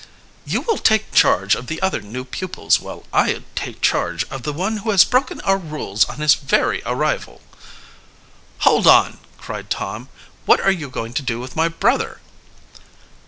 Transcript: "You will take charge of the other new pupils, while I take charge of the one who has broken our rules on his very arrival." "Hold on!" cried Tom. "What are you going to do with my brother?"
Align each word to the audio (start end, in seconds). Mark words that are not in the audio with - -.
"You 0.45 0.61
will 0.61 0.79
take 0.79 1.11
charge 1.13 1.53
of 1.53 1.67
the 1.67 1.79
other 1.83 2.01
new 2.01 2.25
pupils, 2.25 2.79
while 2.79 3.05
I 3.13 3.43
take 3.53 3.81
charge 3.81 4.23
of 4.31 4.41
the 4.41 4.51
one 4.51 4.77
who 4.77 4.89
has 4.89 5.03
broken 5.05 5.39
our 5.41 5.59
rules 5.59 6.05
on 6.05 6.17
his 6.21 6.33
very 6.33 6.81
arrival." 6.87 7.39
"Hold 8.61 8.87
on!" 8.87 9.19
cried 9.37 9.69
Tom. 9.69 10.09
"What 10.47 10.59
are 10.59 10.71
you 10.71 10.89
going 10.89 11.13
to 11.13 11.21
do 11.21 11.39
with 11.39 11.55
my 11.55 11.67
brother?" 11.69 12.19